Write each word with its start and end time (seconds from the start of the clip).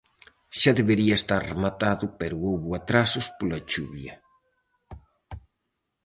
Xa 0.59 0.71
debería 0.79 1.15
estar 1.19 1.41
rematado 1.53 2.05
pero 2.19 2.43
houbo 2.47 2.69
atrasos 2.79 3.25
pola 3.37 3.63
chuvia. 3.71 4.13